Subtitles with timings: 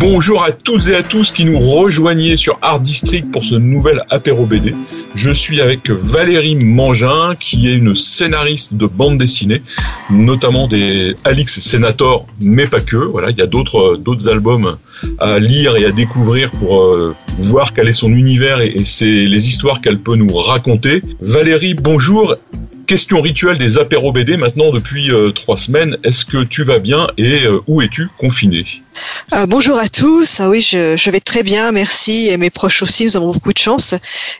[0.00, 4.04] Bonjour à toutes et à tous qui nous rejoignez sur Art District pour ce nouvel
[4.10, 4.72] apéro BD.
[5.16, 9.60] Je suis avec Valérie Mangin qui est une scénariste de bande dessinée,
[10.08, 12.96] notamment des Alix Senator, mais pas que.
[12.96, 14.76] Voilà, il y a d'autres d'autres albums
[15.18, 19.48] à lire et à découvrir pour euh, voir quel est son univers et, c'est les
[19.48, 21.02] histoires qu'elle peut nous raconter.
[21.20, 22.36] Valérie, bonjour
[22.86, 25.96] question rituelle des apéros BD maintenant depuis euh, trois semaines.
[26.04, 28.64] Est-ce que tu vas bien et euh, où es-tu confiné?
[29.34, 30.40] Euh, bonjour à tous.
[30.40, 32.28] Ah oui, je, je, vais très bien, merci.
[32.28, 33.94] Et mes proches aussi, nous avons beaucoup de chance.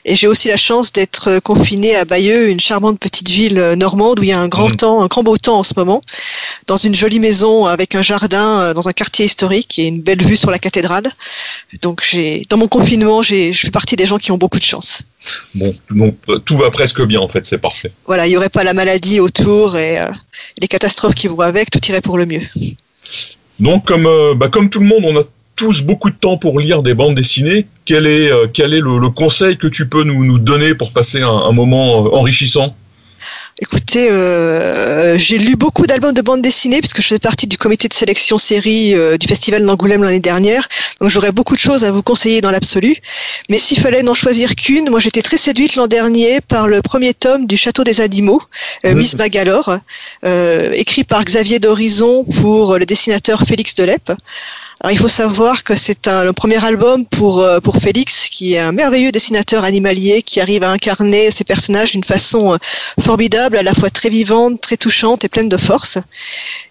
[0.05, 4.23] Et j'ai aussi la chance d'être confiné à Bayeux, une charmante petite ville normande où
[4.23, 4.77] il y a un grand mmh.
[4.77, 6.01] temps, un grand beau temps en ce moment,
[6.67, 10.37] dans une jolie maison avec un jardin dans un quartier historique et une belle vue
[10.37, 11.11] sur la cathédrale.
[11.81, 14.63] Donc j'ai, dans mon confinement, j'ai, je fais partie des gens qui ont beaucoup de
[14.63, 15.03] chance.
[15.53, 17.91] Bon, donc tout va presque bien en fait, c'est parfait.
[18.05, 20.09] Voilà, il n'y aurait pas la maladie autour et euh,
[20.59, 22.41] les catastrophes qui vont avec, tout irait pour le mieux.
[23.59, 25.23] Donc comme, euh, bah, comme tout le monde, on a
[25.55, 27.67] tous beaucoup de temps pour lire des bandes dessinées.
[27.83, 32.75] Quel est, euh, le, conseil que tu peux nous, donner pour passer un, moment enrichissant?
[33.61, 37.89] Écoutez, euh, j'ai lu beaucoup d'albums de bande dessinée puisque je faisais partie du comité
[37.89, 40.69] de sélection série euh, du festival d'Angoulême l'année dernière.
[41.01, 42.95] Donc j'aurais beaucoup de choses à vous conseiller dans l'absolu.
[43.49, 47.13] Mais s'il fallait n'en choisir qu'une, moi j'étais très séduite l'an dernier par le premier
[47.13, 48.41] tome du Château des Animaux,
[48.85, 49.79] euh, Miss Magalore,
[50.23, 54.13] euh, écrit par Xavier d'Horizon pour le dessinateur Félix Delep.
[54.81, 58.59] Alors, il faut savoir que c'est un, le premier album pour, pour Félix, qui est
[58.59, 62.57] un merveilleux dessinateur animalier qui arrive à incarner ses personnages d'une façon euh,
[63.57, 65.97] à la fois très vivante, très touchante et pleine de force.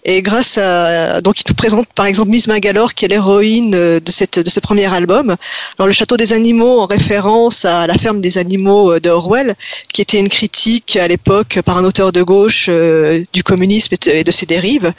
[0.04, 4.00] Et grâce à, donc il nous présente par exemple Miss Magalore, qui est l'héroïne euh,
[4.00, 5.36] de, cette, de ce premier album.
[5.78, 9.54] Alors, le château des animaux, en référence à la ferme des animaux de Orwell,
[9.92, 12.68] qui était une critique à l'époque par un auteur de gauche
[13.32, 14.92] du communisme et de ses dérives.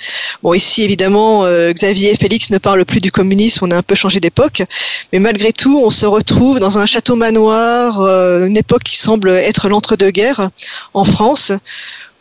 [0.44, 3.96] Bon, ici, évidemment, Xavier et Félix ne parlent plus du communisme, on a un peu
[3.96, 4.64] changé d'époque,
[5.12, 9.30] mais malgré tout, on se retrouve dans un château manoir, euh, une époque qui semble
[9.30, 10.50] être l'entre-deux-guerres
[10.94, 11.52] en France,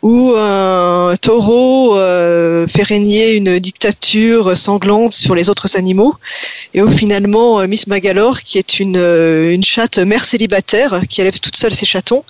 [0.01, 6.15] où un taureau euh, fait régner une dictature sanglante sur les autres animaux,
[6.73, 11.19] et où finalement euh, Miss Magalore, qui est une, euh, une chatte mère célibataire qui
[11.19, 12.23] élève toute seule ses chatons,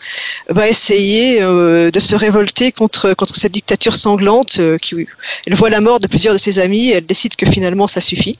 [0.49, 4.59] va essayer euh, de se révolter contre contre cette dictature sanglante.
[4.81, 5.05] Qui,
[5.45, 8.39] elle voit la mort de plusieurs de ses amis, elle décide que finalement ça suffit.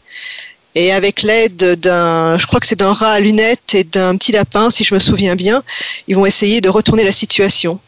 [0.75, 4.31] Et avec l'aide d'un, je crois que c'est d'un rat à lunettes et d'un petit
[4.31, 5.63] lapin, si je me souviens bien,
[6.07, 7.79] ils vont essayer de retourner la situation.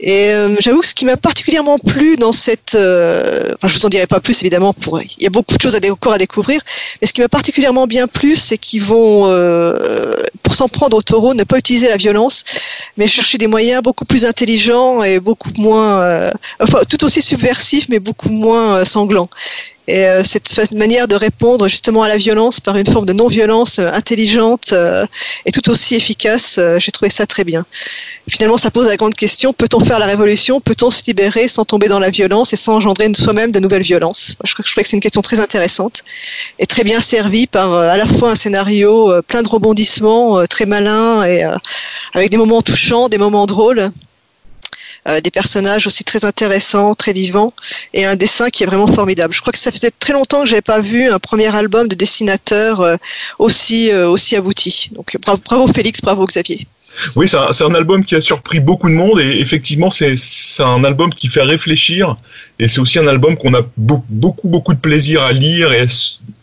[0.00, 3.86] Et euh, j'avoue que ce qui m'a particulièrement plu dans cette, euh, enfin je vous
[3.86, 6.60] en dirai pas plus évidemment, pour il y a beaucoup de choses encore à découvrir,
[7.00, 10.12] mais ce qui m'a particulièrement bien plu, c'est qu'ils vont, euh,
[10.44, 12.44] pour s'en prendre au taureau, ne pas utiliser la violence,
[12.96, 17.88] mais chercher des moyens beaucoup plus intelligents et beaucoup moins, euh, enfin tout aussi subversifs,
[17.88, 19.30] mais beaucoup moins euh, sanglants.
[19.86, 23.78] Et euh, cette manière de répondre justement à la violence par une forme de non-violence
[23.78, 24.74] intelligente
[25.46, 26.60] est tout aussi efficace.
[26.76, 27.64] J'ai trouvé ça très bien.
[28.28, 31.88] Finalement, ça pose la grande question peut-on faire la révolution Peut-on se libérer sans tomber
[31.88, 34.36] dans la violence et sans engendrer soi-même de nouvelles violences?
[34.44, 36.04] Je crois que c'est une question très intéressante
[36.58, 41.24] et très bien servie par à la fois un scénario plein de rebondissements, très malin
[41.24, 41.42] et
[42.14, 43.90] avec des moments touchants, des moments drôles
[45.08, 47.50] euh, des personnages aussi très intéressants, très vivants,
[47.94, 49.32] et un dessin qui est vraiment formidable.
[49.32, 51.94] Je crois que ça faisait très longtemps que j'avais pas vu un premier album de
[51.94, 52.96] dessinateur euh,
[53.38, 54.90] aussi euh, aussi abouti.
[54.92, 55.16] Donc
[55.46, 56.66] bravo Félix, bravo Xavier.
[57.16, 60.14] Oui, c'est un, un, album qui a surpris beaucoup de monde et effectivement, c'est
[60.60, 62.16] un album qui fait réfléchir
[62.58, 65.86] et c'est aussi un album qu'on a beaucoup, beaucoup, de plaisir à lire et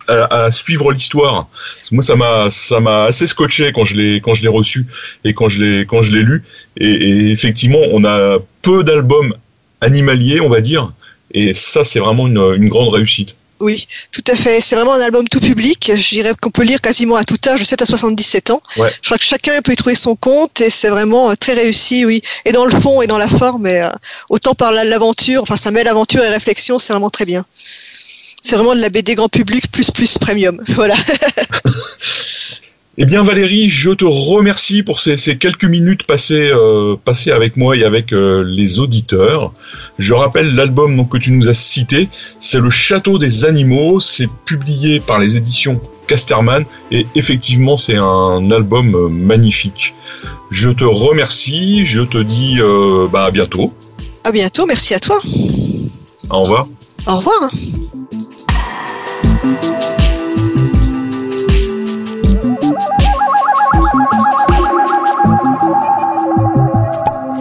[0.07, 1.49] à, à suivre l'histoire.
[1.91, 4.85] Moi, ça m'a, ça m'a assez scotché quand je l'ai, quand je l'ai reçu
[5.23, 6.43] et quand je l'ai, quand je l'ai lu.
[6.77, 9.35] Et, et, effectivement, on a peu d'albums
[9.81, 10.91] animaliers, on va dire,
[11.33, 13.35] et ça, c'est vraiment une, une grande réussite.
[13.59, 14.59] Oui, tout à fait.
[14.59, 15.91] C'est vraiment un album tout public.
[15.95, 18.61] Je dirais qu'on peut lire quasiment à tout âge, de 7 à 77 ans.
[18.77, 18.89] Ouais.
[19.01, 22.21] Je crois que chacun peut y trouver son compte et c'est vraiment très réussi, oui.
[22.43, 23.89] Et dans le fond et dans la forme, et, euh,
[24.29, 27.45] autant par l'aventure, enfin ça met l'aventure et réflexion, c'est vraiment très bien.
[28.43, 30.61] C'est vraiment de la BD grand public plus plus premium.
[30.69, 30.95] Voilà.
[32.97, 37.57] Eh bien Valérie, je te remercie pour ces, ces quelques minutes passées, euh, passées avec
[37.57, 39.51] moi et avec euh, les auditeurs.
[39.99, 42.07] Je rappelle l'album donc, que tu nous as cité,
[42.39, 48.49] c'est Le Château des Animaux, c'est publié par les éditions Casterman et effectivement c'est un
[48.51, 49.93] album euh, magnifique.
[50.49, 53.73] Je te remercie, je te dis euh, bah, à bientôt.
[54.23, 55.19] À bientôt, merci à toi.
[56.29, 56.67] Au revoir.
[57.07, 57.49] Au revoir.